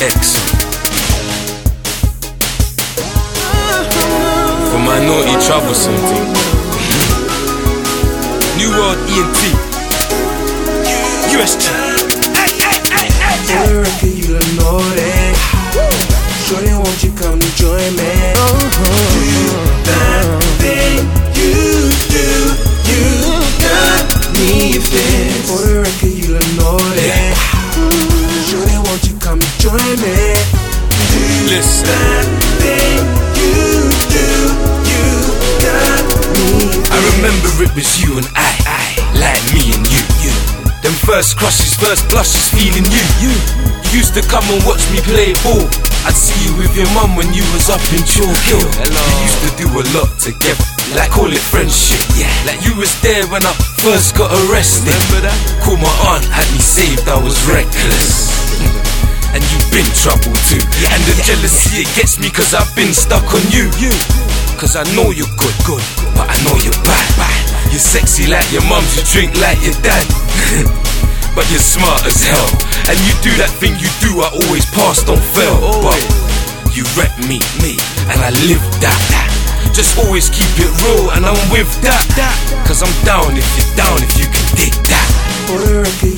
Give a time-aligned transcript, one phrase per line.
[0.00, 0.40] exen.
[4.70, 6.26] For my naughty troublesome thing.
[8.58, 9.40] New World ENT.
[11.32, 11.64] USG.
[12.34, 14.25] Hey, hey, hey, hey, hey.
[31.56, 32.28] That
[32.60, 33.00] thing
[33.32, 34.28] you do,
[34.84, 35.08] you
[35.64, 36.04] got
[36.36, 36.84] me.
[36.92, 38.84] I remember it was you and I, I,
[39.16, 40.36] like me and you, you.
[40.84, 43.32] Them first crushes, first blushes, feeling you, you.
[43.88, 45.64] You used to come and watch me play ball.
[46.04, 48.60] I'd see you with your mum when you was up in Chalk Hill.
[48.60, 50.60] We used to do a lot together,
[50.92, 52.04] like call it friendship.
[52.20, 54.92] Yeah, like you was there when I first got arrested.
[54.92, 55.40] Remember that?
[55.64, 58.84] Call my aunt, had me saved, I was reckless.
[59.76, 60.56] Been trouble too.
[60.88, 63.68] and the jealousy it gets me cause I've been stuck on you.
[63.76, 63.92] You.
[64.56, 65.84] Cause I know you're good, good,
[66.16, 67.40] but I know you're bad, bad.
[67.68, 70.00] You're sexy like your mum, you drink like your dad.
[71.36, 72.48] but you're smart as hell.
[72.88, 75.60] And you do that thing you do, I always pass, don't fail.
[75.84, 76.00] But
[76.72, 77.76] you rep me, me,
[78.08, 78.96] and I live that.
[79.12, 79.28] that.
[79.76, 82.00] Just always keep it real, and I'm with that.
[82.16, 82.32] that.
[82.64, 86.15] Cause I'm down if you're down, if you can dig that.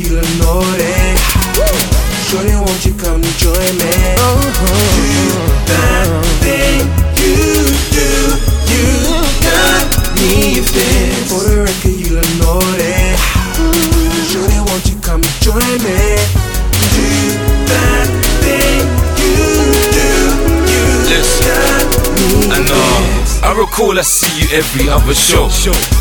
[23.78, 23.98] Fit.
[23.98, 25.46] I see you every other show.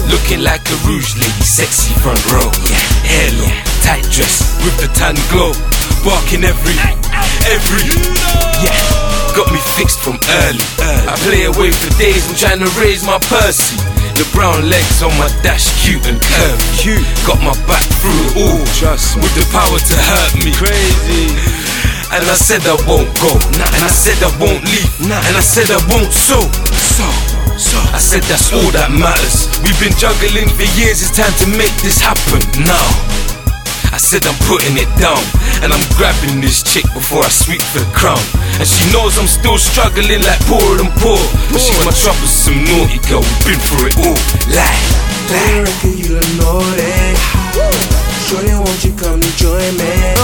[0.09, 2.49] Looking like a rouge lady, sexy front row.
[2.65, 5.53] Yeah, hair long, tight dress with the tan glow.
[6.01, 6.73] Barking every,
[7.45, 7.85] every.
[8.65, 8.73] Yeah,
[9.37, 10.65] got me fixed from early.
[11.05, 13.77] I play away for days, I'm trying to raise my Percy.
[14.17, 16.97] The brown legs on my dash, cute and curvy.
[17.29, 20.51] Got my back through it all, trust with the power to hurt me.
[20.57, 21.29] Crazy.
[22.09, 23.27] And I said I won't go.
[23.35, 24.89] And I said I won't leave.
[25.03, 26.39] And I said I won't so.
[26.95, 27.36] So.
[27.91, 29.49] I said that's all that matters.
[29.59, 31.03] We've been juggling for years.
[31.03, 32.87] It's time to make this happen now.
[33.91, 35.19] I said I'm putting it down.
[35.65, 38.21] And I'm grabbing this chick before I sweep the crown.
[38.61, 41.19] And she knows I'm still struggling like poorer than poor.
[41.51, 43.25] But she's my troublesome naughty girl.
[43.43, 44.19] We've been through it all.
[44.53, 44.83] Lie.
[45.27, 46.95] For the record, you look naughty.
[48.29, 50.16] Shorty, won't you come join me?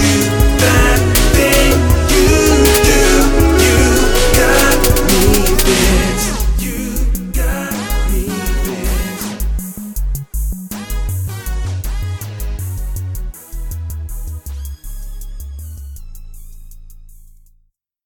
[0.00, 0.39] You